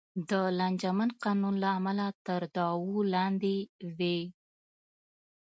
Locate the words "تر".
2.25-2.41